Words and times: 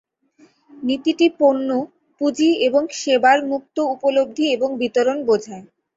নীতিটি 0.83 1.27
পণ্য, 1.39 1.69
পুঁজি 2.21 2.49
এবং 2.67 2.83
সেবার 2.99 3.37
মুক্ত 3.51 3.75
উপলব্ধি 3.95 4.45
এবং 4.55 4.69
বিতরণ 4.81 5.17
বোঝায়। 5.27 5.65